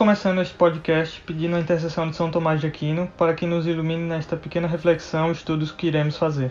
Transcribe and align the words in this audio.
Começando 0.00 0.40
este 0.40 0.54
podcast 0.54 1.20
pedindo 1.26 1.56
a 1.56 1.60
intercessão 1.60 2.08
de 2.08 2.16
São 2.16 2.30
Tomás 2.30 2.58
de 2.58 2.66
Aquino 2.66 3.06
para 3.18 3.34
que 3.34 3.44
nos 3.46 3.66
ilumine 3.66 4.08
nesta 4.08 4.34
pequena 4.34 4.66
reflexão 4.66 5.28
e 5.28 5.32
estudos 5.32 5.72
que 5.72 5.88
iremos 5.88 6.16
fazer. 6.16 6.50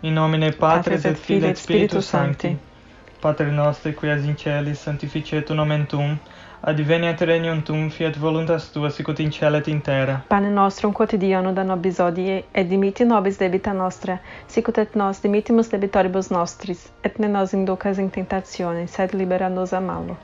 Em 0.00 0.12
nome 0.12 0.38
de 0.38 0.52
Patris 0.52 1.04
et 1.04 1.16
Filii 1.16 1.50
et 1.50 1.58
Spiritus 1.58 2.04
Sancti. 2.04 2.56
Pater 3.20 3.50
noster 3.50 3.92
qui 3.92 4.06
es 4.06 4.24
in 4.24 4.36
celis 4.36 4.78
sanctificetur 4.78 5.56
nomen 5.56 5.84
tuum. 5.84 6.16
Adveniat 6.62 7.20
regnum 7.22 7.60
tuum, 7.60 7.90
fiat 7.90 8.16
voluntas 8.16 8.68
tua, 8.68 8.88
sicut 8.88 9.18
in 9.18 9.32
cielo 9.32 9.56
et 9.56 9.66
in 9.66 9.80
terra. 9.80 10.24
Pane 10.28 10.48
nostrum 10.48 10.92
quotidiano 10.92 11.52
da 11.52 11.64
nobis 11.64 11.98
hodie, 11.98 12.44
et 12.54 12.68
dimitti 12.68 13.04
nobis 13.04 13.36
debita 13.36 13.72
nostra, 13.72 14.20
sicut 14.46 14.78
et 14.78 14.94
nos 14.94 15.18
dimittimus 15.20 15.68
debitoribus 15.68 16.30
nostris, 16.30 16.92
et 17.02 17.18
ne 17.18 17.26
nos 17.26 17.52
inducas 17.52 17.98
in 17.98 18.10
tentatione, 18.10 18.86
sed 18.86 19.12
libera 19.12 19.48
nos 19.48 19.72
a 19.72 19.80
malo. 19.80 20.16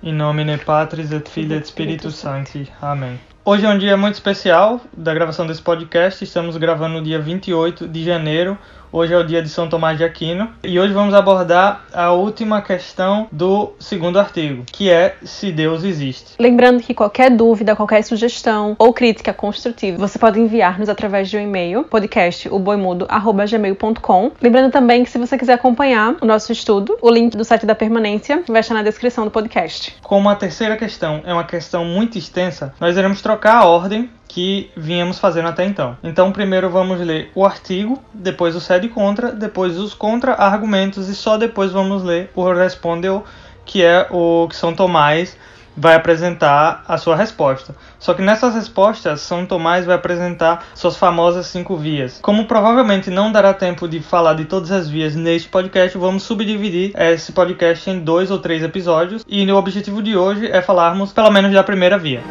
Em 0.00 0.12
nome 0.12 0.44
de 0.44 0.56
Patris 0.58 1.10
et 1.10 1.28
Filii 1.28 1.56
et 1.56 1.66
Spiritus 1.66 2.14
Sancti. 2.14 2.70
Amém. 2.80 3.18
Hoje 3.44 3.66
é 3.66 3.68
um 3.68 3.76
dia 3.76 3.96
muito 3.96 4.14
especial 4.14 4.80
da 4.96 5.12
gravação 5.12 5.44
desse 5.44 5.60
podcast. 5.60 6.22
Estamos 6.22 6.56
gravando 6.56 6.98
no 6.98 7.02
dia 7.02 7.18
28 7.18 7.88
de 7.88 8.04
janeiro, 8.04 8.56
Hoje 8.90 9.12
é 9.12 9.18
o 9.18 9.22
dia 9.22 9.42
de 9.42 9.50
São 9.50 9.68
Tomás 9.68 9.98
de 9.98 10.04
Aquino 10.04 10.48
e 10.64 10.80
hoje 10.80 10.94
vamos 10.94 11.12
abordar 11.12 11.84
a 11.92 12.12
última 12.12 12.62
questão 12.62 13.28
do 13.30 13.74
segundo 13.78 14.18
artigo, 14.18 14.64
que 14.72 14.90
é 14.90 15.14
se 15.22 15.52
Deus 15.52 15.84
existe. 15.84 16.32
Lembrando 16.38 16.82
que 16.82 16.94
qualquer 16.94 17.30
dúvida, 17.30 17.76
qualquer 17.76 18.02
sugestão 18.02 18.74
ou 18.78 18.94
crítica 18.94 19.34
construtiva, 19.34 19.98
você 19.98 20.18
pode 20.18 20.40
enviar-nos 20.40 20.88
através 20.88 21.28
de 21.28 21.36
um 21.36 21.40
e-mail, 21.40 21.84
podcastoboimudo@gmail.com. 21.84 24.32
Lembrando 24.40 24.72
também 24.72 25.04
que 25.04 25.10
se 25.10 25.18
você 25.18 25.36
quiser 25.36 25.52
acompanhar 25.52 26.16
o 26.22 26.24
nosso 26.24 26.50
estudo, 26.50 26.96
o 27.02 27.10
link 27.10 27.36
do 27.36 27.44
site 27.44 27.66
da 27.66 27.74
permanência 27.74 28.42
vai 28.48 28.60
estar 28.60 28.72
na 28.72 28.82
descrição 28.82 29.26
do 29.26 29.30
podcast. 29.30 29.94
Como 30.02 30.30
a 30.30 30.34
terceira 30.34 30.78
questão 30.78 31.20
é 31.26 31.34
uma 31.34 31.44
questão 31.44 31.84
muito 31.84 32.16
extensa, 32.16 32.72
nós 32.80 32.96
iremos 32.96 33.20
trocar 33.20 33.56
a 33.56 33.66
ordem 33.66 34.08
que 34.28 34.70
vínhamos 34.76 35.18
fazendo 35.18 35.48
até 35.48 35.64
então. 35.64 35.96
Então, 36.04 36.30
primeiro 36.30 36.68
vamos 36.68 37.00
ler 37.00 37.32
o 37.34 37.44
artigo, 37.44 38.00
depois 38.12 38.54
o 38.54 38.60
sede 38.78 38.88
contra, 38.88 39.32
depois 39.32 39.76
os 39.76 39.92
contra-argumentos 39.92 41.08
e 41.08 41.14
só 41.14 41.36
depois 41.36 41.72
vamos 41.72 42.04
ler 42.04 42.30
o 42.34 42.52
respondeu, 42.52 43.24
que 43.64 43.82
é 43.82 44.06
o 44.10 44.46
que 44.48 44.56
São 44.56 44.72
Tomás 44.72 45.36
vai 45.76 45.94
apresentar 45.94 46.84
a 46.88 46.96
sua 46.96 47.14
resposta. 47.14 47.74
Só 48.00 48.14
que 48.14 48.22
nessas 48.22 48.54
respostas, 48.54 49.20
São 49.20 49.46
Tomás 49.46 49.84
vai 49.84 49.94
apresentar 49.94 50.66
suas 50.74 50.96
famosas 50.96 51.46
cinco 51.46 51.76
vias. 51.76 52.18
Como 52.20 52.46
provavelmente 52.46 53.10
não 53.10 53.30
dará 53.30 53.54
tempo 53.54 53.86
de 53.86 54.00
falar 54.00 54.34
de 54.34 54.44
todas 54.44 54.72
as 54.72 54.88
vias 54.88 55.14
neste 55.14 55.48
podcast, 55.48 55.96
vamos 55.96 56.24
subdividir 56.24 56.92
esse 56.96 57.30
podcast 57.30 57.88
em 57.90 58.00
dois 58.00 58.30
ou 58.30 58.38
três 58.38 58.62
episódios. 58.62 59.24
E 59.28 59.50
o 59.50 59.56
objetivo 59.56 60.02
de 60.02 60.16
hoje 60.16 60.46
é 60.50 60.60
falarmos 60.60 61.12
pelo 61.12 61.30
menos 61.30 61.52
da 61.52 61.62
primeira 61.62 61.96
via. 61.98 62.22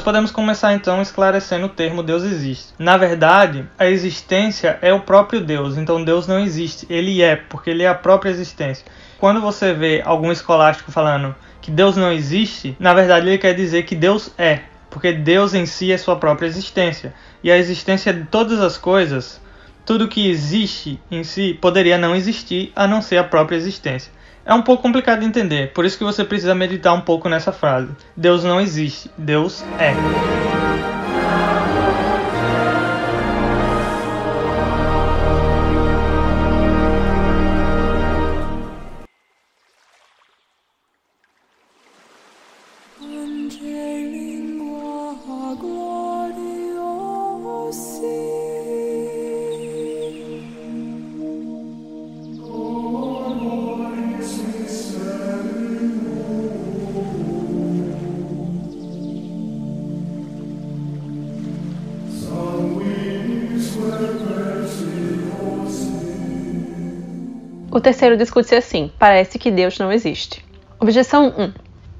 Nós 0.00 0.04
podemos 0.06 0.30
começar 0.30 0.72
então 0.72 1.02
esclarecendo 1.02 1.66
o 1.66 1.68
termo 1.68 2.02
Deus 2.02 2.22
existe. 2.22 2.72
Na 2.78 2.96
verdade, 2.96 3.66
a 3.78 3.84
existência 3.84 4.78
é 4.80 4.94
o 4.94 5.00
próprio 5.00 5.42
Deus, 5.42 5.76
então 5.76 6.02
Deus 6.02 6.26
não 6.26 6.40
existe, 6.40 6.86
ele 6.88 7.20
é, 7.20 7.36
porque 7.36 7.68
ele 7.68 7.82
é 7.82 7.86
a 7.86 7.94
própria 7.94 8.30
existência. 8.30 8.86
Quando 9.18 9.42
você 9.42 9.74
vê 9.74 10.00
algum 10.02 10.32
escolástico 10.32 10.90
falando 10.90 11.36
que 11.60 11.70
Deus 11.70 11.98
não 11.98 12.10
existe, 12.10 12.74
na 12.80 12.94
verdade 12.94 13.28
ele 13.28 13.36
quer 13.36 13.52
dizer 13.52 13.82
que 13.82 13.94
Deus 13.94 14.32
é, 14.38 14.60
porque 14.88 15.12
Deus 15.12 15.52
em 15.52 15.66
si 15.66 15.92
é 15.92 15.98
sua 15.98 16.16
própria 16.16 16.46
existência. 16.46 17.12
E 17.44 17.52
a 17.52 17.58
existência 17.58 18.10
de 18.10 18.24
todas 18.24 18.58
as 18.58 18.78
coisas, 18.78 19.38
tudo 19.84 20.08
que 20.08 20.30
existe 20.30 20.98
em 21.10 21.22
si, 21.22 21.58
poderia 21.60 21.98
não 21.98 22.16
existir 22.16 22.72
a 22.74 22.86
não 22.86 23.02
ser 23.02 23.18
a 23.18 23.24
própria 23.24 23.56
existência. 23.56 24.10
É 24.50 24.54
um 24.54 24.62
pouco 24.62 24.82
complicado 24.82 25.20
de 25.20 25.26
entender, 25.26 25.72
por 25.72 25.84
isso 25.84 25.96
que 25.96 26.02
você 26.02 26.24
precisa 26.24 26.56
meditar 26.56 26.92
um 26.92 27.00
pouco 27.00 27.28
nessa 27.28 27.52
frase. 27.52 27.92
Deus 28.16 28.42
não 28.42 28.60
existe, 28.60 29.08
Deus 29.16 29.64
é. 29.78 29.94
O 67.80 67.82
terceiro 67.82 68.14
discute-se 68.14 68.54
assim: 68.54 68.90
parece 68.98 69.38
que 69.38 69.50
Deus 69.50 69.78
não 69.78 69.90
existe. 69.90 70.44
Objeção 70.78 71.32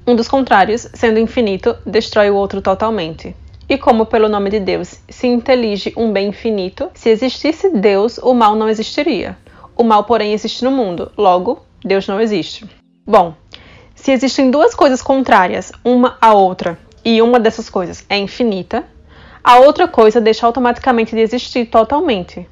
1. 0.05 0.11
Um 0.11 0.15
dos 0.15 0.27
contrários, 0.27 0.87
sendo 0.93 1.17
infinito, 1.17 1.75
destrói 1.83 2.29
o 2.29 2.35
outro 2.35 2.61
totalmente. 2.61 3.35
E 3.67 3.79
como 3.79 4.05
pelo 4.05 4.29
nome 4.29 4.51
de 4.51 4.59
Deus 4.59 4.99
se 5.09 5.25
intelige 5.25 5.91
um 5.97 6.13
bem 6.13 6.27
infinito, 6.27 6.91
se 6.93 7.09
existisse 7.09 7.71
Deus, 7.71 8.19
o 8.19 8.31
mal 8.31 8.53
não 8.53 8.69
existiria. 8.69 9.35
O 9.75 9.83
mal, 9.83 10.03
porém, 10.03 10.33
existe 10.33 10.63
no 10.63 10.69
mundo, 10.69 11.11
logo, 11.17 11.65
Deus 11.83 12.07
não 12.07 12.21
existe. 12.21 12.63
Bom, 13.03 13.33
se 13.95 14.11
existem 14.11 14.51
duas 14.51 14.75
coisas 14.75 15.01
contrárias, 15.01 15.71
uma 15.83 16.15
à 16.21 16.31
outra, 16.31 16.77
e 17.03 17.23
uma 17.23 17.39
dessas 17.39 17.71
coisas 17.71 18.05
é 18.07 18.19
infinita, 18.19 18.85
a 19.43 19.57
outra 19.57 19.87
coisa 19.87 20.21
deixa 20.21 20.45
automaticamente 20.45 21.15
de 21.15 21.21
existir 21.21 21.65
totalmente. 21.65 22.47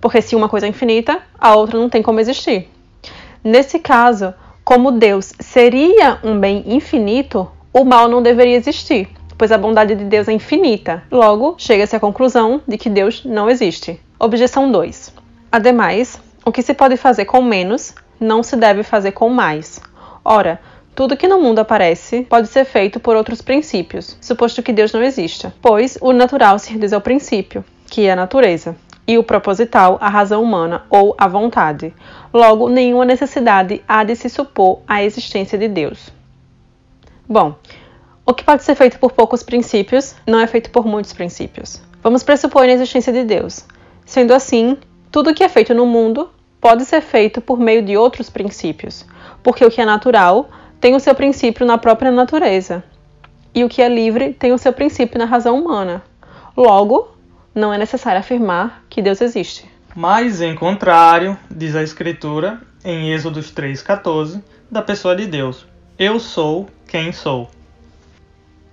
Porque 0.00 0.22
se 0.22 0.34
uma 0.34 0.48
coisa 0.48 0.66
é 0.66 0.70
infinita, 0.70 1.20
a 1.38 1.54
outra 1.54 1.78
não 1.78 1.88
tem 1.88 2.02
como 2.02 2.20
existir. 2.20 2.68
Nesse 3.44 3.78
caso, 3.78 4.34
como 4.64 4.92
Deus 4.92 5.32
seria 5.38 6.18
um 6.22 6.38
bem 6.38 6.64
infinito, 6.66 7.50
o 7.72 7.84
mal 7.84 8.08
não 8.08 8.22
deveria 8.22 8.56
existir, 8.56 9.08
pois 9.36 9.52
a 9.52 9.58
bondade 9.58 9.94
de 9.94 10.04
Deus 10.04 10.28
é 10.28 10.32
infinita. 10.32 11.02
Logo, 11.10 11.54
chega-se 11.58 11.96
à 11.96 12.00
conclusão 12.00 12.62
de 12.66 12.78
que 12.78 12.88
Deus 12.88 13.24
não 13.24 13.50
existe. 13.50 14.00
Objeção 14.18 14.70
2. 14.70 15.12
Ademais, 15.52 16.20
o 16.44 16.52
que 16.52 16.62
se 16.62 16.74
pode 16.74 16.96
fazer 16.96 17.24
com 17.24 17.42
menos 17.42 17.94
não 18.18 18.42
se 18.42 18.56
deve 18.56 18.82
fazer 18.82 19.12
com 19.12 19.28
mais. 19.28 19.80
Ora, 20.24 20.60
tudo 20.94 21.16
que 21.16 21.28
no 21.28 21.40
mundo 21.40 21.58
aparece 21.58 22.22
pode 22.22 22.48
ser 22.48 22.64
feito 22.64 23.00
por 23.00 23.16
outros 23.16 23.40
princípios, 23.40 24.16
suposto 24.20 24.62
que 24.62 24.72
Deus 24.72 24.92
não 24.92 25.02
exista, 25.02 25.54
pois 25.62 25.96
o 26.00 26.12
natural 26.12 26.58
se 26.58 26.72
reduz 26.72 26.92
ao 26.92 27.00
princípio, 27.00 27.64
que 27.86 28.06
é 28.06 28.12
a 28.12 28.16
natureza 28.16 28.76
e 29.10 29.18
o 29.18 29.24
proposital 29.24 29.98
a 30.00 30.08
razão 30.08 30.40
humana 30.40 30.84
ou 30.88 31.16
a 31.18 31.26
vontade. 31.26 31.92
Logo, 32.32 32.68
nenhuma 32.68 33.04
necessidade 33.04 33.82
há 33.88 34.04
de 34.04 34.14
se 34.14 34.30
supor 34.30 34.82
a 34.86 35.02
existência 35.02 35.58
de 35.58 35.66
Deus. 35.66 36.12
Bom, 37.28 37.56
o 38.24 38.32
que 38.32 38.44
pode 38.44 38.62
ser 38.62 38.76
feito 38.76 39.00
por 39.00 39.10
poucos 39.10 39.42
princípios 39.42 40.14
não 40.24 40.38
é 40.38 40.46
feito 40.46 40.70
por 40.70 40.86
muitos 40.86 41.12
princípios. 41.12 41.82
Vamos 42.00 42.22
pressupor 42.22 42.62
a 42.62 42.68
existência 42.68 43.12
de 43.12 43.24
Deus. 43.24 43.64
Sendo 44.06 44.32
assim, 44.32 44.78
tudo 45.10 45.30
o 45.30 45.34
que 45.34 45.42
é 45.42 45.48
feito 45.48 45.74
no 45.74 45.86
mundo 45.86 46.30
pode 46.60 46.84
ser 46.84 47.00
feito 47.00 47.40
por 47.40 47.58
meio 47.58 47.82
de 47.82 47.96
outros 47.96 48.30
princípios, 48.30 49.04
porque 49.42 49.64
o 49.64 49.70
que 49.72 49.80
é 49.80 49.84
natural 49.84 50.48
tem 50.80 50.94
o 50.94 51.00
seu 51.00 51.16
princípio 51.16 51.66
na 51.66 51.78
própria 51.78 52.12
natureza, 52.12 52.84
e 53.52 53.64
o 53.64 53.68
que 53.68 53.82
é 53.82 53.88
livre 53.88 54.34
tem 54.34 54.52
o 54.52 54.58
seu 54.58 54.72
princípio 54.72 55.18
na 55.18 55.24
razão 55.24 55.58
humana. 55.58 56.00
Logo, 56.56 57.08
não 57.54 57.72
é 57.72 57.78
necessário 57.78 58.20
afirmar 58.20 58.84
que 58.88 59.02
Deus 59.02 59.20
existe. 59.20 59.70
Mas, 59.94 60.40
em 60.40 60.54
contrário, 60.54 61.36
diz 61.50 61.74
a 61.74 61.82
Escritura, 61.82 62.60
em 62.84 63.12
Êxodos 63.12 63.52
3,14, 63.52 64.42
da 64.70 64.80
pessoa 64.80 65.16
de 65.16 65.26
Deus: 65.26 65.66
Eu 65.98 66.20
sou 66.20 66.68
quem 66.86 67.12
sou. 67.12 67.50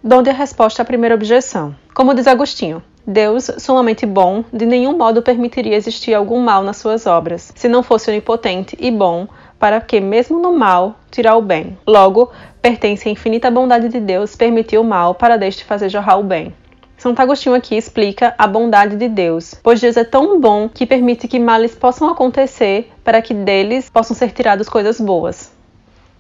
Donde 0.04 0.30
a 0.30 0.34
resposta 0.34 0.84
à 0.84 0.86
primeira 0.86 1.16
objeção. 1.16 1.76
Como 1.94 2.14
diz 2.14 2.28
Agostinho, 2.28 2.84
Deus, 3.06 3.50
sumamente 3.58 4.06
bom, 4.06 4.44
de 4.54 4.66
nenhum 4.66 4.96
modo 4.96 5.22
permitiria 5.22 5.76
existir 5.76 6.14
algum 6.14 6.40
mal 6.40 6.62
nas 6.62 6.78
suas 6.78 7.08
obras, 7.08 7.52
se 7.56 7.68
não 7.68 7.82
fosse 7.82 8.12
onipotente 8.12 8.78
e 8.80 8.92
bom, 8.92 9.28
para 9.58 9.82
que, 9.82 10.00
mesmo 10.00 10.40
no 10.40 10.52
mal, 10.52 11.00
tirar 11.10 11.36
o 11.36 11.42
bem. 11.42 11.78
Logo, 11.88 12.32
pertence 12.62 13.08
à 13.08 13.12
infinita 13.12 13.50
bondade 13.50 13.90
de 13.90 14.00
Deus 14.00 14.36
permitir 14.36 14.78
o 14.78 14.84
mal 14.84 15.16
para 15.16 15.38
deste 15.38 15.64
fazer 15.64 15.90
jorrar 15.90 16.20
o 16.20 16.24
bem. 16.24 16.54
Santo 16.98 17.22
Agostinho 17.22 17.54
aqui 17.54 17.76
explica 17.76 18.34
a 18.40 18.48
bondade 18.48 18.96
de 18.96 19.08
Deus, 19.08 19.54
pois 19.62 19.80
Deus 19.80 19.96
é 19.98 20.04
tão 20.04 20.42
bom 20.42 20.68
que 20.68 20.84
permite 20.84 21.28
que 21.28 21.38
males 21.38 21.76
possam 21.76 22.10
acontecer 22.10 22.92
para 23.04 23.22
que 23.22 23.36
deles 23.36 23.88
possam 23.88 24.16
ser 24.16 24.32
tiradas 24.32 24.68
coisas 24.68 25.00
boas. 25.00 25.54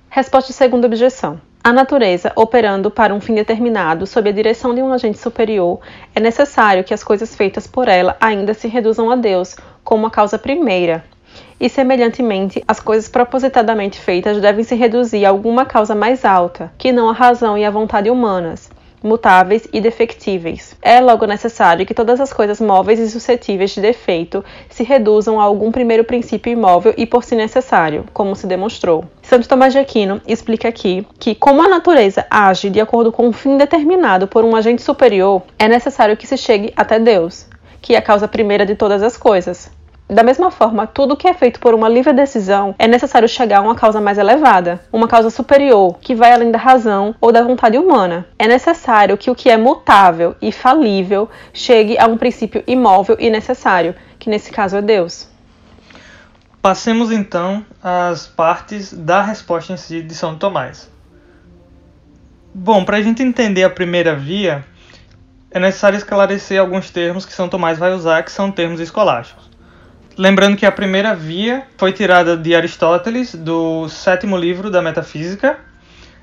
Resposta 0.08 0.52
à 0.52 0.56
segunda 0.56 0.86
objeção. 0.86 1.42
A 1.64 1.74
natureza, 1.74 2.32
operando 2.36 2.92
para 2.92 3.12
um 3.12 3.20
fim 3.20 3.34
determinado 3.34 4.06
sob 4.06 4.30
a 4.30 4.32
direção 4.32 4.76
de 4.76 4.84
um 4.84 4.94
agente 4.94 5.18
superior, 5.18 5.80
é 6.14 6.20
necessário 6.20 6.84
que 6.84 6.94
as 6.94 7.04
coisas 7.04 7.36
feitas 7.36 7.66
por 7.66 7.88
ela 7.88 8.16
ainda 8.22 8.54
se 8.54 8.68
reduzam 8.68 9.10
a 9.10 9.16
Deus 9.16 9.56
como 9.84 10.06
a 10.06 10.12
causa 10.12 10.38
primeira. 10.38 11.04
E, 11.60 11.68
semelhantemente, 11.70 12.64
as 12.68 12.80
coisas 12.80 13.10
propositadamente 13.10 14.00
feitas 14.00 14.40
devem 14.40 14.64
se 14.64 14.76
reduzir 14.76 15.26
a 15.26 15.30
alguma 15.30 15.66
causa 15.66 15.96
mais 15.96 16.24
alta, 16.24 16.72
que 16.78 16.92
não 16.92 17.10
a 17.10 17.14
razão 17.14 17.58
e 17.58 17.66
a 17.66 17.72
vontade 17.72 18.12
humanas, 18.12 18.70
mutáveis 19.04 19.68
e 19.72 19.80
defectíveis. 19.80 20.76
É 20.82 21.00
logo 21.00 21.26
necessário 21.26 21.86
que 21.86 21.94
todas 21.94 22.20
as 22.20 22.34
coisas 22.34 22.60
móveis 22.60 23.00
e 23.00 23.10
suscetíveis 23.10 23.72
de 23.72 23.82
defeito 23.82 24.44
se 24.70 24.84
reduzam 24.84 25.40
a 25.40 25.44
algum 25.44 25.72
primeiro 25.72 26.04
princípio 26.04 26.52
imóvel 26.52 26.94
e 26.98 27.06
por 27.06 27.24
si 27.24 27.36
necessário, 27.36 28.06
como 28.14 28.36
se 28.36 28.48
demonstrou. 28.48 29.06
Santo 29.22 29.48
Tomás 29.48 29.74
de 29.74 29.80
Aquino 29.80 30.22
explica 30.28 30.68
aqui 30.68 31.06
que, 31.20 31.36
como 31.36 31.62
a 31.62 31.70
natureza 31.70 32.26
age 32.30 32.70
de 32.70 32.80
acordo 32.80 33.12
com 33.12 33.28
um 33.28 33.34
fim 33.34 33.58
determinado 33.58 34.28
por 34.28 34.44
um 34.44 34.56
agente 34.56 34.82
superior, 34.82 35.44
é 35.60 35.68
necessário 35.68 36.18
que 36.18 36.28
se 36.28 36.38
chegue 36.38 36.74
até 36.76 37.00
Deus, 37.00 37.48
que 37.82 37.94
é 37.94 37.98
a 37.98 38.02
causa 38.02 38.28
primeira 38.28 38.66
de 38.66 38.76
todas 38.76 39.04
as 39.04 39.18
coisas. 39.18 39.70
Da 40.10 40.24
mesma 40.24 40.50
forma, 40.50 40.88
tudo 40.88 41.18
que 41.18 41.28
é 41.28 41.34
feito 41.34 41.60
por 41.60 41.74
uma 41.74 41.90
livre 41.90 42.14
decisão 42.14 42.74
é 42.80 42.88
necessário 42.88 43.28
chegar 43.28 43.58
a 43.58 43.62
uma 43.62 43.76
causa 43.76 44.00
mais 44.00 44.18
elevada, 44.18 44.82
uma 44.92 45.06
causa 45.06 45.30
superior, 45.30 45.98
que 46.00 46.16
vai 46.16 46.32
além 46.32 46.50
da 46.50 46.58
razão 46.58 47.14
ou 47.20 47.30
da 47.30 47.44
vontade 47.44 47.78
humana. 47.78 48.26
É 48.40 48.48
necessário 48.48 49.18
que 49.18 49.30
o 49.30 49.36
que 49.36 49.50
é 49.50 49.58
mutável 49.58 50.34
e 50.42 50.50
falível 50.50 51.30
chegue 51.54 52.00
a 52.00 52.08
um 52.08 52.18
princípio 52.18 52.64
imóvel 52.66 53.18
e 53.20 53.30
necessário, 53.30 53.94
que 54.18 54.30
nesse 54.30 54.50
caso 54.50 54.78
é 54.78 54.82
Deus. 54.82 55.28
Passemos 56.62 57.12
então 57.12 57.66
às 57.84 58.28
partes 58.28 58.94
da 58.94 59.22
resposta 59.22 59.74
em 59.74 59.78
si 59.78 60.02
de 60.02 60.16
São 60.16 60.38
Tomás. 60.38 60.90
Bom, 62.54 62.86
para 62.86 62.96
a 62.96 63.02
gente 63.02 63.22
entender 63.22 63.66
a 63.66 63.70
primeira 63.70 64.16
via, 64.16 64.64
é 65.52 65.60
necessário 65.60 65.98
esclarecer 65.98 66.62
alguns 66.62 66.90
termos 66.90 67.26
que 67.26 67.34
São 67.34 67.50
Tomás 67.50 67.78
vai 67.78 67.94
usar, 67.94 68.24
que 68.24 68.32
são 68.32 68.50
termos 68.50 68.80
escolásticos. 68.80 69.57
Lembrando 70.18 70.58
que 70.58 70.66
a 70.66 70.72
primeira 70.72 71.14
via 71.14 71.64
foi 71.78 71.94
tirada 71.94 72.36
de 72.36 72.56
Aristóteles, 72.56 73.36
do 73.36 73.88
sétimo 73.88 74.36
livro 74.36 74.72
da 74.72 74.82
Metafísica. 74.82 75.60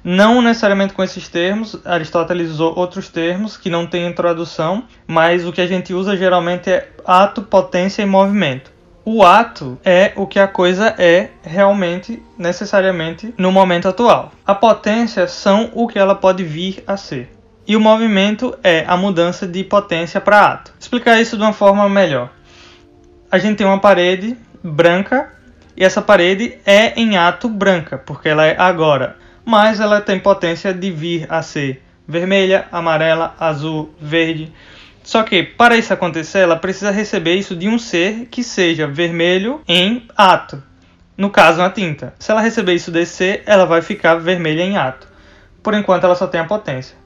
Não 0.02 0.42
necessariamente 0.42 0.92
com 0.92 1.02
esses 1.04 1.28
termos, 1.28 1.78
Aristóteles 1.84 2.50
usou 2.50 2.76
outros 2.76 3.08
termos 3.08 3.56
que 3.56 3.70
não 3.70 3.86
têm 3.86 4.12
tradução, 4.12 4.82
mas 5.06 5.46
o 5.46 5.52
que 5.52 5.60
a 5.60 5.66
gente 5.68 5.94
usa 5.94 6.16
geralmente 6.16 6.68
é 6.68 6.88
ato, 7.06 7.40
potência 7.42 8.02
e 8.02 8.06
movimento. 8.06 8.72
O 9.04 9.22
ato 9.22 9.78
é 9.84 10.12
o 10.16 10.26
que 10.26 10.40
a 10.40 10.48
coisa 10.48 10.92
é 10.98 11.28
realmente, 11.44 12.20
necessariamente, 12.36 13.32
no 13.38 13.52
momento 13.52 13.86
atual. 13.86 14.32
A 14.44 14.56
potência 14.56 15.28
são 15.28 15.70
o 15.72 15.86
que 15.86 16.00
ela 16.00 16.16
pode 16.16 16.42
vir 16.42 16.82
a 16.84 16.96
ser. 16.96 17.30
E 17.64 17.76
o 17.76 17.80
movimento 17.80 18.58
é 18.60 18.84
a 18.88 18.96
mudança 18.96 19.46
de 19.46 19.62
potência 19.62 20.20
para 20.20 20.48
ato. 20.48 20.72
Explicar 20.80 21.20
isso 21.20 21.36
de 21.36 21.44
uma 21.44 21.52
forma 21.52 21.88
melhor 21.88 22.33
a 23.34 23.38
gente 23.38 23.56
tem 23.56 23.66
uma 23.66 23.80
parede 23.80 24.36
branca 24.62 25.32
e 25.76 25.82
essa 25.82 26.00
parede 26.00 26.56
é 26.64 26.94
em 26.94 27.16
ato 27.16 27.48
branca, 27.48 27.98
porque 27.98 28.28
ela 28.28 28.46
é 28.46 28.54
agora, 28.56 29.16
mas 29.44 29.80
ela 29.80 30.00
tem 30.00 30.20
potência 30.20 30.72
de 30.72 30.88
vir 30.92 31.26
a 31.28 31.42
ser 31.42 31.82
vermelha, 32.06 32.68
amarela, 32.70 33.34
azul, 33.40 33.92
verde. 34.00 34.52
Só 35.02 35.24
que 35.24 35.42
para 35.42 35.76
isso 35.76 35.92
acontecer, 35.92 36.38
ela 36.38 36.54
precisa 36.54 36.92
receber 36.92 37.34
isso 37.34 37.56
de 37.56 37.68
um 37.68 37.76
ser 37.76 38.28
que 38.30 38.44
seja 38.44 38.86
vermelho 38.86 39.60
em 39.66 40.06
ato. 40.16 40.62
No 41.18 41.28
caso, 41.28 41.60
a 41.60 41.68
tinta. 41.68 42.14
Se 42.20 42.30
ela 42.30 42.40
receber 42.40 42.74
isso 42.74 42.92
desse 42.92 43.16
ser, 43.16 43.42
ela 43.46 43.64
vai 43.64 43.82
ficar 43.82 44.14
vermelha 44.14 44.62
em 44.62 44.76
ato. 44.76 45.08
Por 45.60 45.74
enquanto, 45.74 46.04
ela 46.04 46.14
só 46.14 46.28
tem 46.28 46.40
a 46.40 46.44
potência. 46.44 46.96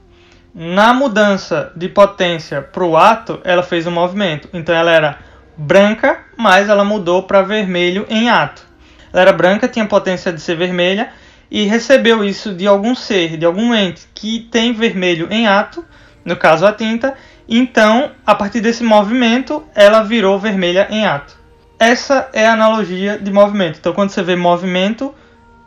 Na 0.53 0.93
mudança 0.93 1.73
de 1.75 1.89
potência 1.89 2.61
para 2.61 2.83
o 2.83 2.95
ato, 2.95 3.41
ela 3.43 3.63
fez 3.63 3.87
um 3.87 3.91
movimento. 3.91 4.47
Então, 4.53 4.75
ela 4.75 4.91
era 4.91 5.28
branca, 5.59 6.19
mas 6.37 6.69
ela 6.69 6.85
mudou 6.85 7.23
para 7.23 7.41
vermelho 7.41 8.05
em 8.09 8.29
ato. 8.29 8.65
Ela 9.11 9.23
era 9.23 9.33
branca, 9.33 9.67
tinha 9.67 9.85
potência 9.85 10.31
de 10.31 10.39
ser 10.39 10.55
vermelha 10.55 11.09
e 11.51 11.65
recebeu 11.65 12.23
isso 12.23 12.53
de 12.53 12.65
algum 12.65 12.95
ser, 12.95 13.35
de 13.35 13.45
algum 13.45 13.73
ente 13.75 14.07
que 14.15 14.39
tem 14.39 14.71
vermelho 14.71 15.27
em 15.29 15.47
ato, 15.47 15.83
no 16.23 16.37
caso 16.37 16.65
a 16.65 16.71
tinta. 16.71 17.13
Então, 17.47 18.11
a 18.25 18.33
partir 18.33 18.61
desse 18.61 18.83
movimento, 18.83 19.61
ela 19.75 20.01
virou 20.01 20.39
vermelha 20.39 20.87
em 20.89 21.05
ato. 21.05 21.37
Essa 21.77 22.29
é 22.31 22.47
a 22.47 22.53
analogia 22.53 23.17
de 23.17 23.31
movimento. 23.31 23.79
Então, 23.79 23.91
quando 23.91 24.11
você 24.11 24.23
vê 24.23 24.37
movimento, 24.37 25.13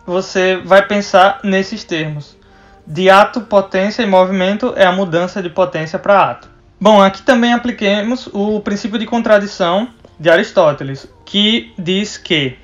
você 0.06 0.56
vai 0.64 0.86
pensar 0.86 1.40
nesses 1.44 1.84
termos. 1.84 2.38
De 2.86 3.10
ato, 3.10 3.42
potência 3.42 4.02
e 4.02 4.06
movimento 4.06 4.72
é 4.74 4.86
a 4.86 4.92
mudança 4.92 5.42
de 5.42 5.50
potência 5.50 5.98
para 5.98 6.30
ato. 6.30 6.51
Bom, 6.82 7.00
aqui 7.00 7.22
também 7.22 7.52
apliquemos 7.52 8.28
o 8.32 8.58
princípio 8.58 8.98
de 8.98 9.06
contradição 9.06 9.86
de 10.18 10.28
Aristóteles, 10.28 11.06
que 11.24 11.72
diz 11.78 12.18
que 12.18 12.58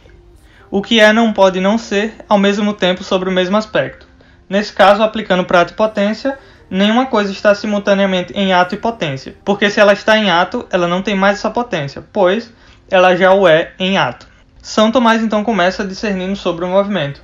o 0.72 0.82
que 0.82 0.98
é 0.98 1.12
não 1.12 1.32
pode 1.32 1.60
não 1.60 1.78
ser 1.78 2.16
ao 2.28 2.36
mesmo 2.36 2.72
tempo 2.72 3.04
sobre 3.04 3.28
o 3.28 3.32
mesmo 3.32 3.56
aspecto. 3.56 4.08
Nesse 4.48 4.72
caso, 4.72 5.04
aplicando 5.04 5.44
para 5.44 5.60
ato 5.60 5.72
e 5.72 5.76
potência, 5.76 6.36
nenhuma 6.68 7.06
coisa 7.06 7.30
está 7.30 7.54
simultaneamente 7.54 8.32
em 8.32 8.52
ato 8.52 8.74
e 8.74 8.78
potência, 8.78 9.36
porque 9.44 9.70
se 9.70 9.78
ela 9.78 9.92
está 9.92 10.18
em 10.18 10.28
ato, 10.28 10.66
ela 10.72 10.88
não 10.88 11.00
tem 11.00 11.14
mais 11.14 11.38
essa 11.38 11.48
potência, 11.48 12.04
pois 12.12 12.52
ela 12.90 13.14
já 13.14 13.32
o 13.32 13.46
é 13.46 13.72
em 13.78 13.98
ato. 13.98 14.26
São 14.60 14.90
Tomás 14.90 15.22
então 15.22 15.44
começa 15.44 15.86
discernindo 15.86 16.34
sobre 16.34 16.64
o 16.64 16.68
movimento. 16.68 17.22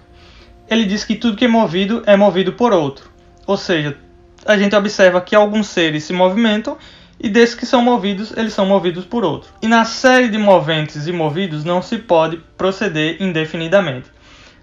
Ele 0.71 0.85
diz 0.85 1.05
que 1.05 1.17
tudo 1.17 1.37
que 1.37 1.47
é 1.47 1.49
movido 1.49 2.05
é 2.07 2.17
movido 2.17 2.53
por 2.53 2.73
outro, 2.73 3.11
ou 3.49 3.57
seja, 3.57 3.99
a 4.45 4.57
gente 4.57 4.77
observa 4.77 5.21
que 5.21 5.35
alguns 5.35 5.69
seres 5.69 6.05
se 6.05 6.13
movimentam 6.13 6.77
e 7.19 7.29
desses 7.29 7.55
que 7.55 7.65
são 7.65 7.81
movidos, 7.81 8.33
eles 8.37 8.53
são 8.53 8.67
movidos 8.67 9.05
por 9.05 9.25
outro. 9.25 9.51
E 9.63 9.69
na 9.69 9.85
série 9.85 10.29
de 10.29 10.39
moventes 10.39 11.07
e 11.07 11.13
movidos 11.13 11.65
não 11.65 11.81
se 11.81 11.99
pode 11.99 12.39
proceder 12.57 13.23
indefinidamente. 13.23 14.11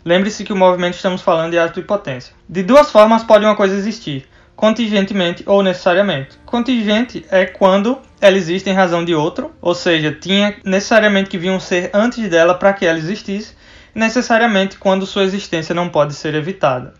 Lembre-se 0.03 0.43
que 0.43 0.53
o 0.53 0.55
movimento 0.55 0.95
estamos 0.95 1.21
falando 1.21 1.51
de 1.51 1.59
ato 1.59 1.79
e 1.79 1.83
potência. 1.83 2.33
De 2.49 2.63
duas 2.63 2.91
formas 2.91 3.23
pode 3.23 3.45
uma 3.45 3.55
coisa 3.55 3.75
existir, 3.75 4.27
contingentemente 4.55 5.43
ou 5.45 5.63
necessariamente. 5.63 6.37
Contingente 6.45 7.25
é 7.29 7.45
quando 7.45 7.99
ela 8.19 8.37
existe 8.37 8.69
em 8.69 8.73
razão 8.73 9.05
de 9.05 9.15
outro, 9.15 9.51
ou 9.61 9.73
seja, 9.73 10.11
tinha 10.11 10.55
necessariamente 10.63 11.29
que 11.29 11.37
vir 11.37 11.51
um 11.51 11.59
ser 11.59 11.89
antes 11.93 12.29
dela 12.29 12.53
para 12.53 12.73
que 12.73 12.85
ela 12.85 12.97
existisse, 12.97 13.55
necessariamente 13.93 14.77
quando 14.77 15.05
sua 15.05 15.23
existência 15.23 15.73
não 15.73 15.89
pode 15.89 16.13
ser 16.13 16.35
evitada. 16.35 16.93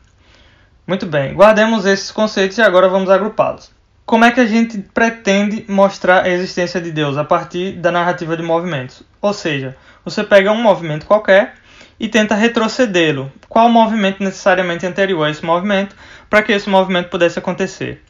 Muito 0.86 1.06
bem, 1.06 1.34
guardemos 1.34 1.86
esses 1.86 2.12
conceitos 2.12 2.58
e 2.58 2.62
agora 2.62 2.90
vamos 2.90 3.10
agrupá-los. 3.10 3.72
Como 4.06 4.26
é 4.26 4.32
que 4.32 4.40
a 4.40 4.46
gente 4.46 4.78
pretende 4.80 5.64
mostrar 5.70 6.24
a 6.24 6.30
existência 6.30 6.82
de 6.82 6.92
Deus 6.92 7.18
a 7.18 7.24
partir 7.24 7.74
da 7.74 7.92
narrativa 7.92 8.36
de 8.36 8.44
movimentos? 8.44 9.04
Ou 9.22 9.32
seja, 9.32 9.78
você 10.04 10.24
pega 10.24 10.52
um 10.52 10.62
movimento 10.62 11.06
qualquer 11.06 11.54
e 12.00 12.10
tenta 12.10 12.34
retrocedê-lo. 12.34 13.32
Qual 13.48 13.70
movimento 13.70 14.24
necessariamente 14.24 14.86
anterior 14.86 15.24
a 15.24 15.30
esse 15.30 15.46
movimento 15.46 15.96
para 16.30 16.42
que 16.42 16.52
esse 16.52 16.68
movimento 16.68 17.10
pudesse 17.10 17.38
acontecer? 17.38 18.04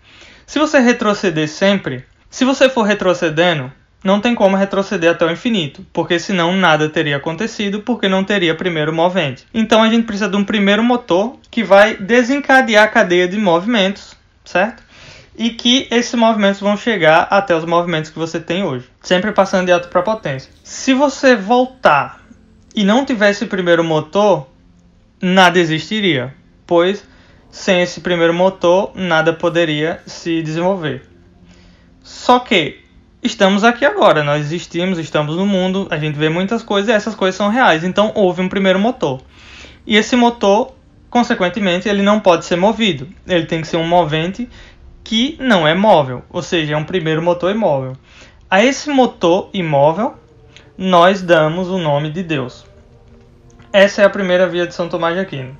Se 0.48 0.58
você 0.58 0.80
retroceder 0.80 1.48
sempre, 1.48 2.06
se 2.30 2.46
você 2.46 2.70
for 2.70 2.84
retrocedendo, 2.84 3.72
não 4.03 4.20
tem 4.20 4.34
como 4.34 4.55
retroceder 4.55 5.12
até 5.12 5.25
o 5.25 5.31
infinito, 5.31 5.86
porque 5.93 6.17
senão 6.17 6.55
nada 6.55 6.89
teria 6.89 7.17
acontecido, 7.17 7.81
porque 7.81 8.10
não 8.10 8.24
teria 8.24 8.55
primeiro 8.55 8.91
movente. 8.91 9.46
Então 9.53 9.84
a 9.84 9.89
gente 9.89 10.05
precisa 10.05 10.29
de 10.29 10.36
um 10.36 10.43
primeiro 10.43 10.84
motor 10.84 11.38
que 11.50 11.63
vai 11.63 11.96
desencadear 11.96 12.86
a 12.86 12.88
cadeia 12.88 13.27
de 13.27 13.38
movimentos, 13.38 14.15
certo? 14.43 14.84
E 15.38 15.51
que 15.51 15.88
esses 15.91 16.13
movimentos 16.15 16.60
vão 16.60 16.75
chegar 16.75 17.27
até 17.29 17.55
os 17.55 17.65
movimentos 17.65 18.10
que 18.10 18.20
você 18.20 18.39
tem 18.39 18.63
hoje, 18.63 18.86
sempre 19.01 19.31
passando 19.31 19.67
de 19.67 19.72
ato 19.72 19.88
para 19.88 20.01
potência. 20.01 20.51
Se 20.63 20.93
você 20.93 21.36
voltar 21.36 22.22
e 22.75 22.84
não 22.84 23.05
tivesse 23.05 23.46
primeiro 23.46 23.84
motor, 23.84 24.48
nada 25.22 25.60
existiria, 25.60 26.34
pois 26.65 27.05
sem 27.51 27.81
esse 27.81 28.00
primeiro 28.01 28.34
motor 28.34 28.91
nada 28.96 29.34
poderia 29.34 30.01
se 30.05 30.41
desenvolver. 30.41 31.03
Só 32.01 32.39
que 32.39 32.81
estamos 33.22 33.63
aqui 33.63 33.86
agora, 33.86 34.24
nós 34.24 34.42
existimos, 34.46 34.98
estamos 34.98 35.36
no 35.36 35.46
mundo, 35.46 35.88
a 35.92 35.98
gente 35.98 36.18
vê 36.18 36.30
muitas 36.30 36.63
coisas 36.63 36.90
e 36.90 36.92
essas 36.92 37.16
coisas 37.16 37.36
são 37.36 37.50
reais. 37.50 37.84
Então 37.84 38.12
houve 38.16 38.42
um 38.42 38.50
primeiro 38.50 38.80
motor. 38.80 39.22
E 39.86 39.96
esse 39.96 40.16
motor, 40.16 40.74
consequentemente, 41.10 41.88
ele 41.88 42.01
não 42.01 42.20
pode 42.20 42.46
ser 42.46 42.56
movido. 42.56 43.08
Ele 43.28 43.46
tem 43.46 43.62
que 43.62 43.68
ser 43.68 43.78
um 43.78 43.88
movente 43.88 44.50
que 45.04 45.38
não 45.40 45.68
é 45.68 45.74
móvel, 45.74 46.24
ou 46.30 46.42
seja, 46.42 46.74
é 46.74 46.78
um 46.78 46.84
primeiro 46.84 47.22
motor 47.22 47.51
imóvel. 47.51 47.98
A 48.50 48.63
esse 48.63 48.90
motor 48.90 49.50
imóvel, 49.54 50.16
nós 50.78 51.22
damos 51.22 51.70
o 51.70 51.78
nome 51.78 52.12
de 52.12 52.24
Deus. 52.24 52.66
Essa 53.74 54.01
é 54.01 54.06
a 54.06 54.10
primeira 54.10 54.48
via 54.48 54.68
de 54.68 54.75
São 54.75 54.90
Tomás 54.90 55.16
de 55.16 55.22
Aquino. 55.22 55.58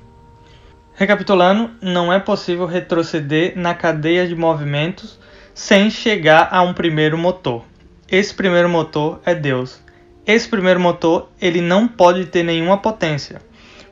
Recapitulando, 0.94 1.70
não 1.80 2.12
é 2.12 2.20
possível 2.20 2.66
retroceder 2.66 3.54
na 3.56 3.74
cadeia 3.74 4.28
de 4.28 4.34
movimentos 4.36 5.18
sem 5.54 5.90
chegar 5.90 6.48
a 6.50 6.62
um 6.62 6.72
primeiro 6.72 7.16
motor. 7.18 7.64
Esse 8.10 8.34
primeiro 8.34 8.68
motor 8.68 9.20
é 9.24 9.34
Deus. 9.34 9.80
Esse 10.26 10.48
primeiro 10.48 10.80
motor 10.80 11.28
ele 11.40 11.60
não 11.60 11.88
pode 11.88 12.26
ter 12.26 12.42
nenhuma 12.42 12.78
potência, 12.78 13.40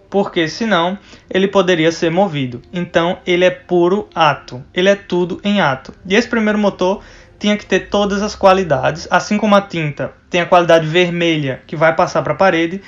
porque 0.09 0.49
senão 0.49 0.99
ele 1.29 1.49
poderia 1.49 1.91
ser 1.91 2.11
movido. 2.11 2.63
Então 2.73 3.19
ele 3.27 3.45
é 3.45 3.51
puro 3.51 4.09
ato, 4.15 4.65
ele 4.73 4.89
é 4.89 4.95
tudo 4.95 5.41
em 5.43 5.61
ato. 5.61 5.93
E 6.07 6.15
esse 6.15 6.29
primeiro 6.29 6.59
motor 6.59 7.03
tinha 7.39 7.57
que 7.57 7.67
ter 7.67 7.89
todas 7.89 8.23
as 8.23 8.35
qualidades, 8.35 9.09
assim 9.11 9.39
como 9.39 9.55
a 9.55 9.63
tinta 9.63 10.13
tem 10.31 10.41
a 10.41 10.47
qualidade 10.47 10.87
vermelha 10.87 11.61
que 11.67 11.75
vai 11.75 11.95
passar 11.95 12.23
para 12.23 12.33
a 12.33 12.37
parede, 12.37 12.81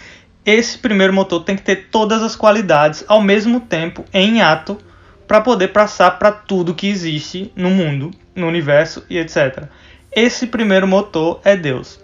esse 0.47 0.79
primeiro 0.79 1.13
motor 1.13 1.43
tem 1.43 1.57
que 1.57 1.63
ter 1.63 1.89
todas 1.91 2.23
as 2.23 2.37
qualidades 2.37 3.05
ao 3.09 3.21
mesmo 3.21 3.61
tempo 3.61 4.05
em 4.13 4.41
ato 4.41 4.79
para 5.27 5.41
poder 5.41 5.69
passar 5.69 6.13
para 6.19 6.33
tudo 6.33 6.75
que 6.75 6.89
existe 6.89 7.53
no 7.57 7.71
mundo, 7.71 8.11
no 8.35 8.47
universo 8.47 9.05
e 9.09 9.19
etc. 9.19 9.65
Esse 10.11 10.47
primeiro 10.47 10.87
motor 10.87 11.41
é 11.45 11.57
Deus. 11.57 12.01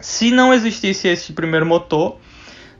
Se 0.00 0.30
não 0.30 0.52
existisse 0.52 1.08
esse 1.08 1.32
primeiro 1.32 1.66
motor, 1.66 2.18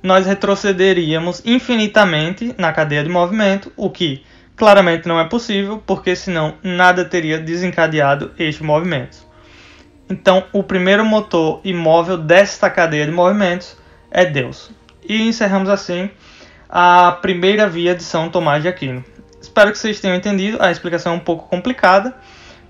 nós 0.02 0.26
retrocederíamos 0.26 1.42
infinitamente 1.44 2.54
na 2.58 2.72
cadeia 2.72 3.02
de 3.02 3.08
movimento, 3.08 3.72
o 3.76 3.88
que 3.88 4.22
claramente 4.54 5.08
não 5.08 5.18
é 5.18 5.26
possível, 5.26 5.82
porque 5.86 6.14
senão 6.14 6.54
nada 6.62 7.04
teria 7.04 7.38
desencadeado 7.38 8.32
este 8.38 8.62
movimento. 8.62 9.24
Então, 10.08 10.44
o 10.52 10.62
primeiro 10.62 11.04
motor 11.04 11.60
imóvel 11.64 12.18
desta 12.18 12.68
cadeia 12.68 13.06
de 13.06 13.12
movimentos 13.12 13.76
é 14.10 14.26
Deus. 14.26 14.70
E 15.08 15.22
encerramos 15.22 15.68
assim 15.68 16.10
a 16.68 17.12
primeira 17.22 17.68
via 17.68 17.94
de 17.94 18.02
São 18.02 18.28
Tomás 18.28 18.62
de 18.62 18.68
Aquino. 18.68 19.04
Espero 19.44 19.70
que 19.70 19.78
vocês 19.78 20.00
tenham 20.00 20.16
entendido. 20.16 20.56
A 20.60 20.70
explicação 20.70 21.12
é 21.12 21.16
um 21.16 21.20
pouco 21.20 21.48
complicada, 21.48 22.14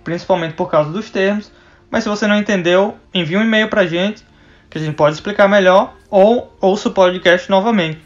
principalmente 0.02 0.54
por 0.54 0.68
causa 0.68 0.90
dos 0.90 1.08
termos. 1.08 1.50
Mas 1.90 2.02
se 2.02 2.08
você 2.08 2.26
não 2.26 2.36
entendeu, 2.36 2.96
envie 3.12 3.36
um 3.36 3.42
e-mail 3.42 3.68
para 3.68 3.82
a 3.82 3.86
gente, 3.86 4.26
que 4.68 4.76
a 4.76 4.80
gente 4.80 4.94
pode 4.94 5.14
explicar 5.14 5.48
melhor, 5.48 5.94
ou 6.10 6.52
ouça 6.60 6.88
o 6.88 6.92
podcast 6.92 7.48
novamente. 7.48 8.00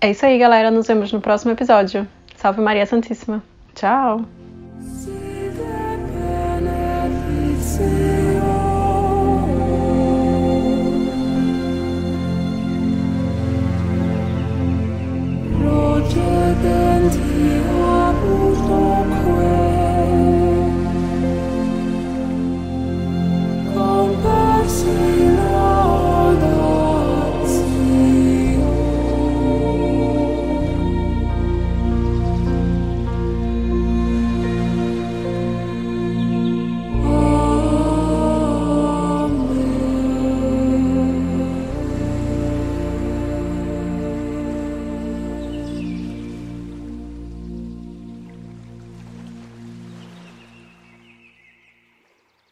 É 0.00 0.10
isso 0.10 0.24
aí, 0.24 0.38
galera. 0.38 0.70
Nos 0.70 0.86
vemos 0.86 1.12
no 1.12 1.20
próximo 1.20 1.52
episódio. 1.52 2.08
Salve 2.36 2.62
Maria 2.62 2.86
Santíssima. 2.86 3.42
Tchau. 3.74 4.24